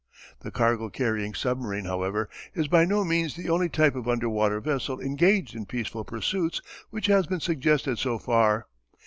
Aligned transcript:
The 0.39 0.49
cargo 0.49 0.89
carrying 0.89 1.35
submarine, 1.35 1.85
however, 1.85 2.27
is 2.55 2.67
by 2.67 2.85
no 2.85 3.05
means 3.05 3.35
the 3.35 3.51
only 3.51 3.69
type 3.69 3.93
of 3.93 4.07
underwater 4.09 4.59
vessel 4.59 4.99
engaged 4.99 5.53
in 5.53 5.67
peaceful 5.67 6.03
pursuits 6.05 6.59
which 6.89 7.05
has 7.05 7.27
been 7.27 7.39
suggested 7.39 7.99
so 7.99 8.17
far. 8.17 8.65